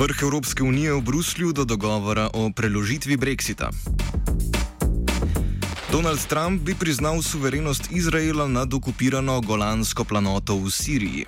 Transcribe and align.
Vrh 0.00 0.22
Evropske 0.22 0.62
unije 0.62 0.92
v 0.92 1.00
Bruslju 1.00 1.52
do 1.52 1.64
dogovora 1.64 2.30
o 2.32 2.50
preložitvi 2.56 3.16
Brexita. 3.16 3.68
Donald 5.92 6.26
Trump 6.26 6.62
bi 6.62 6.74
priznal 6.74 7.22
suverenost 7.22 7.92
Izraela 7.92 8.48
nad 8.48 8.74
okupirano 8.74 9.40
Golansko 9.40 10.04
planoto 10.04 10.56
v 10.56 10.70
Siriji. 10.70 11.24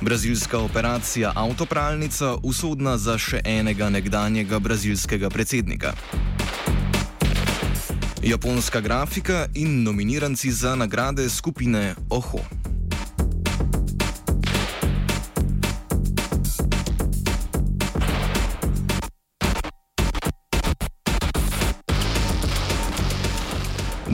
Brazilska 0.00 0.58
operacija 0.58 1.32
Avtopralnica 1.36 2.40
usodna 2.42 2.96
za 2.96 3.18
še 3.18 3.44
enega 3.44 3.90
nekdanjega 3.90 4.58
brazilskega 4.58 5.28
predsednika. 5.28 5.92
Japonska 8.22 8.80
grafika 8.80 9.46
in 9.54 9.82
nominiranci 9.82 10.48
za 10.50 10.72
nagrade 10.74 11.28
skupine 11.28 11.94
Oho. 12.08 12.63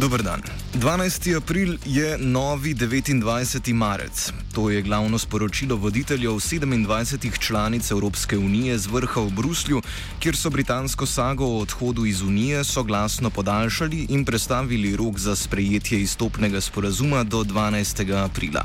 Dober 0.00 0.22
dan. 0.22 0.40
12. 0.80 1.36
april 1.36 1.76
je 1.84 2.18
novi 2.18 2.74
29. 2.74 3.72
marec. 3.72 4.32
To 4.52 4.70
je 4.70 4.82
glavno 4.82 5.18
sporočilo 5.18 5.76
voditeljev 5.76 6.30
27 6.30 7.38
članic 7.38 7.90
Evropske 7.90 8.38
unije 8.38 8.78
z 8.78 8.86
vrha 8.86 9.20
v 9.20 9.30
Bruslju, 9.30 9.82
kjer 10.18 10.36
so 10.36 10.50
britansko 10.50 11.06
sago 11.06 11.44
o 11.44 11.60
odhodu 11.60 12.06
iz 12.06 12.22
unije 12.22 12.64
soglasno 12.64 13.30
podaljšali 13.30 14.06
in 14.08 14.24
prestavili 14.24 14.96
rok 14.96 15.18
za 15.18 15.36
sprejetje 15.36 16.00
izstopnega 16.00 16.60
sporazuma 16.60 17.24
do 17.24 17.44
12. 17.44 18.24
aprila. 18.24 18.64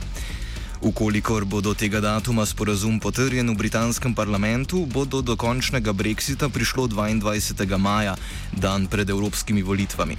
Ukolikor 0.82 1.46
bo 1.46 1.62
do 1.62 1.74
tega 1.74 2.00
datuma 2.00 2.46
sporazum 2.46 3.00
potrjen 3.00 3.50
v 3.50 3.58
britanskem 3.58 4.16
parlamentu, 4.16 4.86
bo 4.86 5.06
do 5.06 5.22
dokončnega 5.22 5.94
brexita 5.94 6.50
prišlo 6.50 6.88
22. 6.88 7.78
maja, 7.78 8.16
dan 8.52 8.88
pred 8.88 9.10
evropskimi 9.10 9.62
volitvami. 9.62 10.16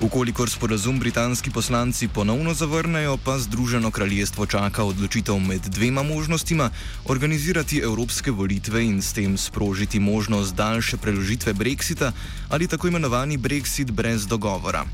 Ukolikor 0.00 0.50
sporazum 0.50 0.98
britanski 1.00 1.50
poslanci 1.50 2.08
ponovno 2.08 2.54
zavrnejo, 2.54 3.16
pa 3.24 3.38
Združeno 3.38 3.90
kraljestvo 3.90 4.46
čaka 4.46 4.84
odločitev 4.84 5.38
med 5.38 5.60
dvema 5.60 6.02
možnostima: 6.02 6.70
organizirati 7.04 7.78
evropske 7.78 8.30
volitve 8.30 8.84
in 8.84 9.02
s 9.02 9.12
tem 9.12 9.38
sprožiti 9.38 10.00
možnost 10.00 10.54
daljše 10.54 10.96
preložitve 10.96 11.54
brexita 11.54 12.12
ali 12.48 12.66
tako 12.66 12.88
imenovani 12.88 13.38
brexit 13.38 13.90
brez 13.90 14.26
dogovora. 14.26 14.84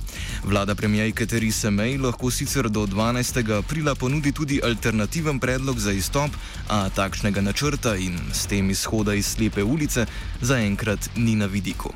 Vlada 0.45 0.75
premijejke 0.75 1.27
Theresa 1.27 1.69
May 1.71 2.01
lahko 2.01 2.31
sicer 2.31 2.69
do 2.69 2.87
12. 2.87 3.59
aprila 3.59 3.95
ponudi 3.95 4.33
tudi 4.33 4.61
alternativen 4.65 5.39
predlog 5.39 5.79
za 5.79 5.93
izstop, 5.93 6.31
a 6.69 6.89
takšnega 6.89 7.41
načrta 7.41 7.97
in 7.97 8.19
s 8.33 8.47
tem 8.47 8.71
izhoda 8.71 9.15
iz 9.15 9.27
slepe 9.27 9.63
ulice 9.63 10.07
zaenkrat 10.41 11.11
ni 11.17 11.37
na 11.37 11.47
vidiku. 11.47 11.93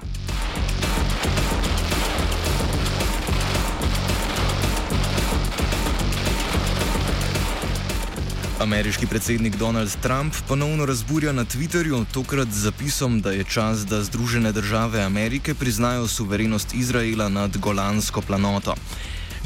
Ameriški 8.58 9.06
predsednik 9.06 9.56
Donald 9.56 9.96
Trump 10.02 10.34
ponovno 10.48 10.86
razburja 10.86 11.32
na 11.32 11.44
Twitterju, 11.44 12.04
tokrat 12.12 12.48
z 12.48 12.58
zapisom, 12.58 13.20
da 13.20 13.30
je 13.30 13.44
čas, 13.44 13.86
da 13.86 14.02
Združene 14.02 14.52
države 14.52 15.02
Amerike 15.02 15.54
priznajo 15.54 16.08
suverenost 16.08 16.74
Izraela 16.74 17.28
nad 17.28 17.56
Golansko 17.56 18.20
planoto. 18.20 18.74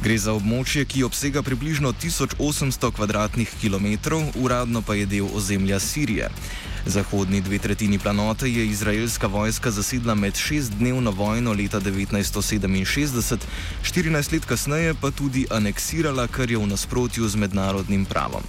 Gre 0.03 0.17
za 0.19 0.33
območje, 0.33 0.85
ki 0.85 1.05
obsega 1.05 1.43
približno 1.43 1.93
1800 1.93 2.91
km2, 3.63 4.31
uradno 4.35 4.83
pa 4.83 4.95
je 4.95 5.07
del 5.07 5.29
ozemlja 5.35 5.81
Sirije. 5.81 6.31
Zahodni 6.87 7.41
dve 7.41 7.59
tretjini 7.59 7.99
planote 7.99 8.49
je 8.51 8.67
izraelska 8.67 9.27
vojska 9.27 9.71
zasedla 9.71 10.15
med 10.15 10.37
šestdnevno 10.37 11.11
vojno 11.11 11.53
leta 11.53 11.81
1967, 11.81 13.37
14 13.83 14.33
let 14.33 14.45
kasneje 14.45 14.95
pa 14.95 15.11
tudi 15.11 15.47
aneksirala, 15.51 16.27
kar 16.27 16.51
je 16.51 16.59
v 16.59 16.67
nasprotju 16.67 17.29
z 17.29 17.37
mednarodnim 17.37 18.05
pravom. 18.05 18.43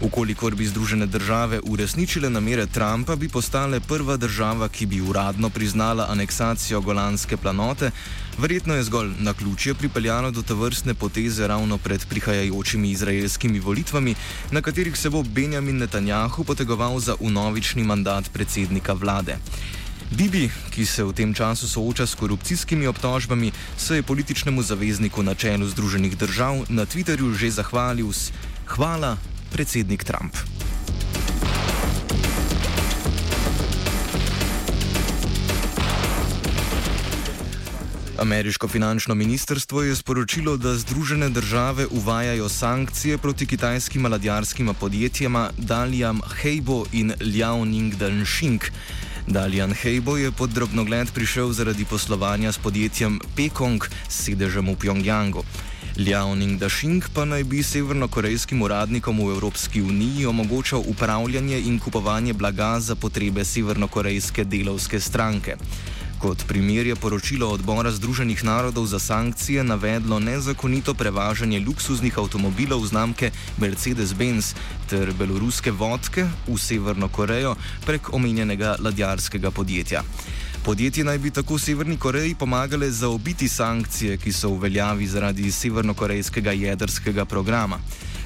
Ukolikor 0.00 0.54
bi 0.54 0.66
Združene 0.66 1.06
države 1.06 1.60
uresničile 1.64 2.30
namere 2.30 2.66
Trumpa, 2.66 3.16
bi 3.16 3.28
postale 3.28 3.80
prva 3.80 4.16
država, 4.16 4.68
ki 4.68 4.86
bi 4.86 5.00
uradno 5.00 5.50
priznala 5.50 6.06
aneksacijo 6.10 6.80
Golanske 6.80 7.36
planote. 7.36 7.90
Verjetno 8.38 8.74
je 8.74 8.82
zgolj 8.82 9.10
na 9.18 9.34
ključje 9.34 9.74
pripeljalo 9.74 10.30
do 10.30 10.42
tovrstne 10.42 10.94
poteze 10.94 11.46
ravno 11.46 11.78
pred 11.78 12.06
prihajajočimi 12.06 12.90
izraelskimi 12.90 13.60
volitvami, 13.60 14.14
na 14.50 14.62
katerih 14.62 14.96
se 14.96 15.10
bo 15.10 15.22
Benjamin 15.22 15.76
Netanjahu 15.76 16.44
potegoval 16.44 17.00
za 17.00 17.16
unovični 17.20 17.84
mandat 17.84 18.30
predsednika 18.32 18.92
vlade. 18.92 19.36
Bibi, 20.10 20.48
ki 20.70 20.86
se 20.86 21.04
v 21.04 21.12
tem 21.12 21.34
času 21.34 21.68
sooča 21.68 22.06
s 22.06 22.14
korupcijskimi 22.14 22.86
obtožbami, 22.86 23.52
se 23.76 23.96
je 23.96 24.02
političnemu 24.02 24.62
zavezniku 24.62 25.22
na 25.22 25.34
čelu 25.34 25.66
Združenih 25.66 26.16
držav 26.16 26.64
na 26.68 26.86
Twitterju 26.86 27.34
že 27.36 27.50
zahvalil 27.50 28.12
s 28.12 28.32
hvala 28.66 29.16
predsednik 29.52 30.04
Trump. 30.04 30.36
Ameriško 38.18 38.68
finančno 38.68 39.14
ministrstvo 39.14 39.82
je 39.82 39.96
sporočilo, 39.96 40.56
da 40.56 40.74
Združene 40.74 41.28
države 41.28 41.86
uvajajo 41.90 42.48
sankcije 42.48 43.18
proti 43.18 43.46
kitajskim 43.46 44.06
ladjarskim 44.06 44.74
podjetjem 44.80 45.36
Dalian 45.58 46.20
Heibo 46.42 46.84
in 46.92 47.12
Liao 47.20 47.64
Ningdan 47.64 48.24
Xing. 48.24 48.60
Dalian 49.26 49.74
Heibo 49.82 50.16
je 50.16 50.32
pod 50.32 50.50
drobnogled 50.50 51.12
prišel 51.14 51.52
zaradi 51.52 51.84
poslovanja 51.84 52.52
s 52.52 52.58
podjetjem 52.58 53.20
Pekong 53.36 53.84
s 54.08 54.24
sedežem 54.24 54.66
v 54.66 54.76
Pjongjangu. 54.76 55.44
Liaoning 55.98 56.60
Dašing 56.62 57.02
pa 57.10 57.24
naj 57.26 57.42
bi 57.44 57.58
severnokorejskim 57.62 58.62
uradnikom 58.62 59.18
v 59.18 59.32
Evropski 59.34 59.82
uniji 59.82 60.26
omogočal 60.26 60.84
upravljanje 60.86 61.58
in 61.58 61.78
kupovanje 61.78 62.32
blaga 62.32 62.80
za 62.80 62.94
potrebe 62.94 63.44
severnokorejske 63.44 64.44
delovske 64.44 65.00
stranke. 65.00 65.56
Kot 66.18 66.46
primer 66.46 66.86
je 66.86 66.96
poročilo 66.96 67.50
odbora 67.50 67.90
Združenih 67.90 68.44
narodov 68.44 68.86
za 68.86 68.98
sankcije 68.98 69.64
navedlo 69.64 70.18
nezakonito 70.18 70.94
prevažanje 70.94 71.60
luksuznih 71.66 72.18
avtomobilov 72.18 72.86
znamke 72.86 73.30
Mercedes-Benz 73.58 74.54
ter 74.90 75.12
beloruske 75.18 75.70
vodke 75.70 76.28
v 76.46 76.58
Severno 76.58 77.08
Korejo 77.08 77.56
prek 77.86 78.14
omenjenega 78.14 78.76
ladjarskega 78.78 79.50
podjetja. 79.50 80.02
Podjetje 80.68 81.04
naj 81.04 81.18
bi 81.18 81.30
tako 81.30 81.58
Severni 81.58 81.96
Koreji 81.96 82.34
pomagale 82.34 82.90
zaobiti 82.90 83.48
sankcije, 83.48 84.16
ki 84.16 84.32
so 84.32 84.50
v 84.50 84.58
veljavi 84.66 85.06
zaradi 85.06 85.52
severnokorejskega 85.52 86.52
jedrskega 86.52 87.24
programa. 87.24 87.78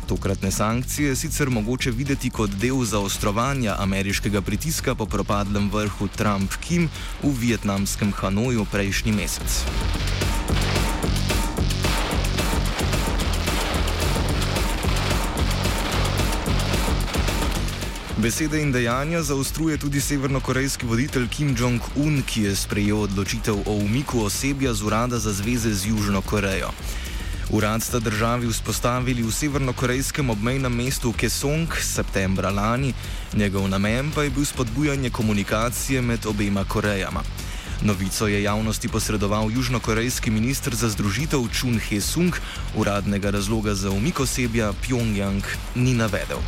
Tokratne 0.08 0.50
sankcije 0.50 1.08
je 1.08 1.16
sicer 1.16 1.50
mogoče 1.50 1.90
videti 1.90 2.30
kot 2.30 2.50
del 2.50 2.82
zaostrovanja 2.84 3.76
ameriškega 3.78 4.40
pritiska 4.40 4.94
po 4.94 5.06
propadlem 5.06 5.70
vrhu 5.70 6.08
Trump-Kim 6.18 6.88
v 7.22 7.30
vietnamskem 7.38 8.12
Hanoju 8.12 8.66
prejšnji 8.72 9.12
mesec. 9.12 9.62
Besede 18.22 18.60
in 18.62 18.70
dejanja 18.72 19.22
zaostruje 19.22 19.74
tudi 19.78 20.00
severnokorejski 20.00 20.86
voditelj 20.86 21.26
Kim 21.28 21.56
Jong-un, 21.58 22.22
ki 22.22 22.42
je 22.46 22.52
sprejel 22.54 23.00
odločitev 23.02 23.66
o 23.66 23.74
umiku 23.82 24.22
osebja 24.22 24.70
z 24.74 24.86
urada 24.86 25.18
za 25.18 25.32
zveze 25.34 25.74
z 25.74 25.90
Južno 25.90 26.22
Korejo. 26.22 26.70
Urad 27.50 27.82
sta 27.82 27.98
državi 27.98 28.46
vzpostavili 28.46 29.26
v 29.26 29.32
severnokorejskem 29.34 30.30
obmejnem 30.30 30.70
mestu 30.70 31.10
Kesong 31.10 31.66
septembra 31.82 32.54
lani, 32.54 32.94
njegov 33.34 33.66
namen 33.68 34.14
pa 34.14 34.22
je 34.22 34.30
bil 34.30 34.46
spodbujanje 34.46 35.10
komunikacije 35.10 36.02
med 36.02 36.26
obema 36.26 36.64
Korejama. 36.64 37.26
Novico 37.82 38.30
je 38.30 38.42
javnosti 38.42 38.88
posredoval 38.88 39.50
južnokorejski 39.50 40.30
ministr 40.30 40.74
za 40.74 40.88
združitev 40.88 41.42
Chun 41.50 41.80
He-sung, 41.90 42.38
uradnega 42.78 43.30
razloga 43.30 43.74
za 43.74 43.90
umik 43.90 44.20
osebja 44.20 44.72
Pyongyang 44.78 45.42
ni 45.74 45.94
navedel. 45.94 46.38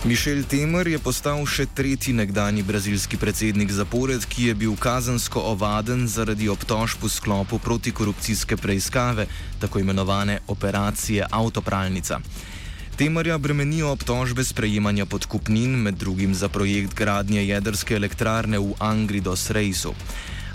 Mišel 0.00 0.48
Temer 0.48 0.88
je 0.88 0.96
postal 0.96 1.42
še 1.44 1.66
tretji 1.76 2.14
nekdani 2.16 2.62
brazilski 2.64 3.18
predsednik 3.20 3.68
zapored, 3.68 4.24
ki 4.24 4.46
je 4.48 4.54
bil 4.56 4.72
kazansko 4.80 5.42
ovaden 5.52 6.06
zaradi 6.08 6.48
obtožb 6.48 7.04
v 7.04 7.10
sklopu 7.12 7.58
protikorupcijske 7.60 8.56
preiskave, 8.56 9.26
tako 9.60 9.82
imenovane 9.84 10.38
operacije 10.48 11.28
Avtopralnica. 11.28 12.16
Temerja 12.96 13.36
bremenijo 13.36 13.92
obtožbe 13.92 14.40
sprejemanja 14.40 15.04
podkupnin, 15.04 15.76
med 15.84 16.00
drugim 16.00 16.32
za 16.32 16.48
projekt 16.48 16.96
gradnje 16.96 17.44
jedrske 17.44 18.00
elektrarne 18.00 18.56
v 18.56 18.72
Angri 18.80 19.20
do 19.20 19.36
Srejsu. 19.36 19.92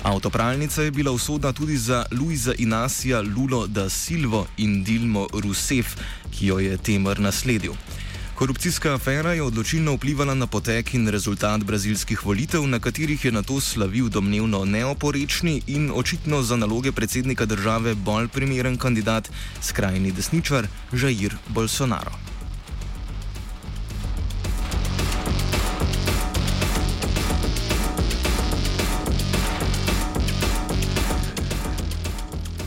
Avtopralnica 0.02 0.82
je 0.82 0.90
bila 0.90 1.14
usodna 1.14 1.54
tudi 1.54 1.78
za 1.78 2.02
Luisa 2.10 2.58
Inacija 2.58 3.22
Lulo 3.22 3.68
da 3.68 3.90
Silvo 3.94 4.48
in 4.58 4.82
Dilmo 4.82 5.28
Rousseff, 5.38 5.94
ki 6.34 6.50
jo 6.50 6.58
je 6.58 6.82
Temer 6.82 7.22
nasledil. 7.22 7.78
Korupcijska 8.36 8.94
afera 8.94 9.32
je 9.34 9.44
odločilno 9.44 9.94
vplivala 9.96 10.34
na 10.36 10.48
potek 10.48 10.94
in 10.94 11.08
rezultat 11.08 11.64
brazilskih 11.64 12.26
volitev, 12.26 12.68
na 12.68 12.80
katerih 12.80 13.26
je 13.26 13.32
na 13.32 13.44
to 13.44 13.62
slavil 13.62 14.10
domnevno 14.10 14.66
neoporečni 14.66 15.62
in 15.68 15.92
očitno 15.96 16.42
za 16.44 16.56
naloge 16.56 16.92
predsednika 16.92 17.46
države 17.46 17.96
bolj 17.96 18.28
primeren 18.28 18.78
kandidat, 18.78 19.32
skrajni 19.62 20.12
desničar 20.12 20.68
Jair 20.92 21.36
Bolsonaro. 21.48 22.35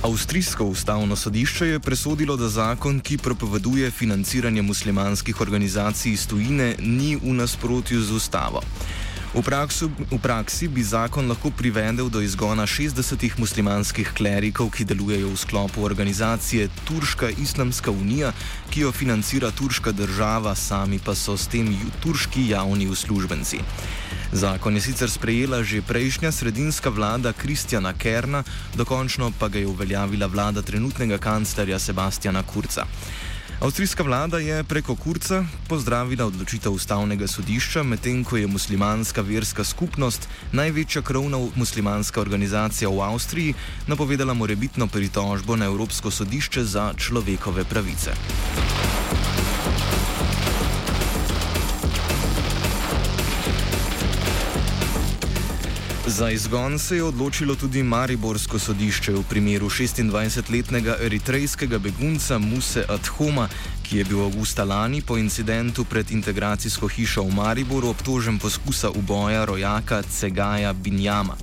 Avstrijsko 0.09 0.65
ustavno 0.65 1.17
sodišče 1.17 1.67
je 1.67 1.81
presodilo, 1.81 2.37
da 2.37 2.49
zakon, 2.49 3.01
ki 3.01 3.19
propoveduje 3.19 3.91
financiranje 3.91 4.63
muslimanskih 4.63 5.41
organizacij 5.41 6.13
iz 6.13 6.27
tujine, 6.27 6.75
ni 6.79 7.17
v 7.17 7.35
nasprotju 7.37 8.01
z 8.01 8.13
ustavo. 8.17 8.63
V, 9.29 9.45
praksu, 9.45 9.93
v 9.93 10.17
praksi 10.17 10.73
bi 10.73 10.81
zakon 10.81 11.29
lahko 11.29 11.53
privedel 11.53 12.09
do 12.09 12.25
izgona 12.25 12.65
60 12.65 13.37
muslimanskih 13.37 14.17
klerikov, 14.17 14.73
ki 14.73 14.89
delujejo 14.89 15.29
v 15.29 15.37
sklopu 15.37 15.85
organizacije 15.85 16.73
Turška 16.89 17.29
islamska 17.37 17.93
unija, 17.93 18.33
ki 18.73 18.89
jo 18.89 18.93
financira 18.93 19.53
turška 19.53 19.93
država, 19.93 20.57
sami 20.57 20.97
pa 20.97 21.13
so 21.13 21.37
s 21.37 21.45
tem 21.45 21.69
turški 22.01 22.49
javni 22.49 22.89
uslužbenci. 22.89 23.61
Zakon 24.33 24.81
je 24.81 24.81
sicer 24.81 25.13
sprejela 25.13 25.61
že 25.61 25.85
prejšnja 25.85 26.33
sredinska 26.33 26.89
vlada 26.89 27.33
Kristjana 27.33 27.93
Kerna, 27.93 28.45
dokončno 28.81 29.33
pa 29.37 29.53
ga 29.53 29.61
je 29.61 29.69
uveljavila 29.69 30.27
vlada 30.27 30.63
trenutnega 30.63 31.19
kanclerja 31.21 31.79
Sebastiana 31.79 32.43
Kurca. 32.43 32.89
Avstrijska 33.61 34.03
vlada 34.03 34.39
je 34.39 34.65
preko 34.65 34.95
Kurca 34.95 35.45
pozdravila 35.69 36.27
odločitev 36.27 36.73
ustavnega 36.73 37.27
sodišča, 37.27 37.83
medtem 37.83 38.23
ko 38.25 38.37
je 38.37 38.47
muslimanska 38.47 39.21
verska 39.21 39.65
skupnost, 39.65 40.29
največja 40.53 41.03
krovna 41.03 41.41
muslimanska 41.57 42.21
organizacija 42.21 42.89
v 42.89 43.03
Avstriji, 43.03 43.55
napovedala 43.87 44.35
morebitno 44.35 44.87
pritožbo 44.87 45.57
na 45.57 45.67
Evropsko 45.67 46.11
sodišče 46.11 46.65
za 46.65 46.93
človekove 46.95 47.65
pravice. 47.65 48.15
Za 56.19 56.31
izgon 56.31 56.79
se 56.79 56.97
je 56.97 57.05
odločilo 57.05 57.55
tudi 57.55 57.83
Mariborsko 57.83 58.59
sodišče 58.59 59.13
v 59.13 59.21
primeru 59.31 59.69
26-letnega 59.71 60.97
eritrejskega 61.07 61.79
begunca 61.79 62.39
Muse 62.39 62.83
Adhoma, 62.89 63.45
ki 63.87 64.01
je 64.01 64.05
bil 64.05 64.25
avgusta 64.25 64.65
lani 64.65 64.99
po 65.03 65.15
incidentu 65.15 65.85
pred 65.85 66.11
integracijsko 66.11 66.89
hišo 66.89 67.23
v 67.23 67.37
Mariboru 67.39 67.93
obtožen 67.95 68.39
poskusa 68.43 68.91
uboja 68.91 69.45
rojaka 69.45 70.03
Cegaja 70.03 70.73
Binjama. 70.73 71.39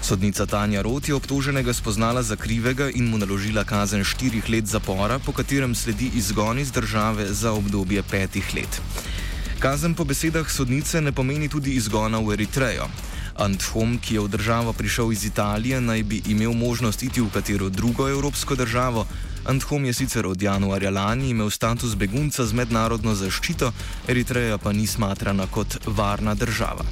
Sodnica 0.00 0.46
Tanja 0.46 0.82
Rot 0.82 1.08
je 1.08 1.14
obtoženega 1.14 1.72
spoznala 1.72 2.22
za 2.22 2.36
krivega 2.36 2.88
in 2.88 3.12
mu 3.12 3.20
naložila 3.20 3.64
kazen 3.64 4.04
štirih 4.04 4.48
let 4.48 4.66
zapora, 4.66 5.18
po 5.18 5.36
katerem 5.36 5.74
sledi 5.74 6.10
izgon 6.16 6.58
iz 6.58 6.72
države 6.72 7.28
za 7.28 7.52
obdobje 7.52 8.02
petih 8.02 8.54
let. 8.56 8.80
Kazen 9.60 9.94
po 9.94 10.04
besedah 10.04 10.48
sodnice 10.50 11.00
ne 11.00 11.12
pomeni 11.12 11.48
tudi 11.48 11.76
izgona 11.76 12.18
v 12.18 12.32
Eritrejo. 12.32 12.88
Antfom, 13.42 13.98
ki 13.98 14.14
je 14.14 14.20
v 14.22 14.28
državo 14.30 14.72
prišel 14.72 15.12
iz 15.12 15.24
Italije, 15.26 15.80
naj 15.80 16.02
bi 16.02 16.22
imel 16.30 16.52
možnost 16.54 17.02
iti 17.02 17.20
v 17.20 17.30
katero 17.34 17.68
drugo 17.68 18.06
evropsko 18.08 18.54
državo. 18.54 19.06
Antfom 19.44 19.84
je 19.84 19.92
sicer 19.92 20.26
od 20.26 20.42
januarja 20.42 20.90
lani 20.90 21.30
imel 21.30 21.50
status 21.50 21.96
begunca 21.98 22.46
z 22.46 22.54
mednarodno 22.54 23.14
zaščito, 23.14 23.72
Eritreja 24.08 24.58
pa 24.58 24.72
ni 24.72 24.86
smatrana 24.86 25.46
kot 25.50 25.78
varna 25.86 26.34
država. 26.34 26.86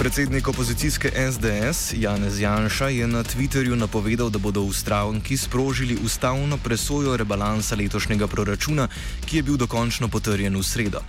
Predsednik 0.00 0.48
opozicijske 0.48 1.12
SDS 1.32 1.92
Janez 1.92 2.40
Janša 2.40 2.88
je 2.88 3.06
na 3.06 3.24
Twitterju 3.24 3.74
napovedal, 3.76 4.30
da 4.30 4.38
bodo 4.38 4.62
v 4.64 4.72
stranki 4.72 5.36
sprožili 5.36 5.98
ustavno 6.04 6.56
presojo 6.56 7.16
rebalansa 7.16 7.76
letošnjega 7.76 8.26
proračuna, 8.26 8.88
ki 9.26 9.36
je 9.36 9.42
bil 9.42 9.56
dokončno 9.60 10.08
potrjen 10.08 10.56
v 10.56 10.62
sredo. 10.62 11.02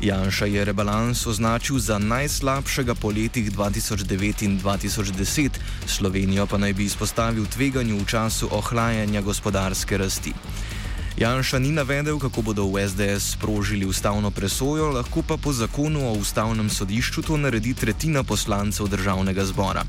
Janša 0.00 0.46
je 0.46 0.64
rebalans 0.64 1.26
označil 1.26 1.78
za 1.78 1.98
najslabšega 1.98 2.94
po 2.94 3.08
letih 3.08 3.48
2009 3.52 4.44
in 4.44 4.60
2010, 4.60 5.50
Slovenijo 5.86 6.46
pa 6.46 6.58
naj 6.58 6.72
bi 6.72 6.84
izpostavil 6.84 7.46
tveganju 7.46 7.96
v 7.96 8.04
času 8.04 8.48
ohlajanja 8.52 9.20
gospodarske 9.20 9.96
rasti. 9.98 10.32
Janša 11.14 11.58
ni 11.58 11.70
navedel, 11.70 12.18
kako 12.18 12.42
bodo 12.42 12.66
v 12.66 12.82
SDS 12.88 13.38
sprožili 13.38 13.86
ustavno 13.86 14.30
presojo, 14.30 14.90
lahko 14.90 15.22
pa 15.22 15.36
po 15.36 15.52
zakonu 15.52 16.10
o 16.10 16.12
ustavnem 16.12 16.70
sodišču 16.70 17.22
to 17.22 17.36
naredi 17.36 17.74
tretjina 17.74 18.22
poslancev 18.22 18.88
državnega 18.90 19.44
zbora. 19.44 19.84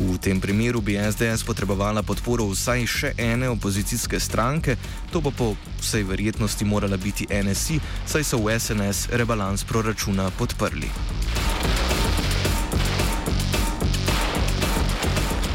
V 0.00 0.18
tem 0.20 0.40
primeru 0.40 0.80
bi 0.80 1.00
SDS 1.00 1.44
potrebovala 1.48 2.02
podporo 2.02 2.44
vsaj 2.52 2.84
še 2.86 3.12
ene 3.16 3.48
opozicijske 3.48 4.20
stranke, 4.20 4.76
to 5.12 5.24
pa 5.24 5.32
po 5.32 5.56
vsej 5.80 6.04
verjetnosti 6.04 6.64
morala 6.64 6.96
biti 6.96 7.24
NSI, 7.24 7.80
saj 8.04 8.24
so 8.24 8.44
v 8.44 8.60
SNS 8.60 9.08
rebalans 9.16 9.64
proračuna 9.64 10.28
podprli. 10.36 10.92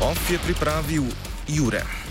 OF 0.02 0.31
je 0.34 0.42
pripravil 0.42 1.06
Jure. 1.46 2.05